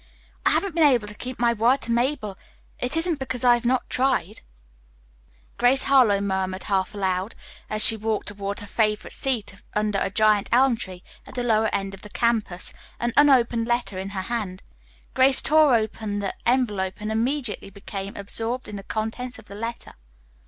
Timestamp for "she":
7.85-7.95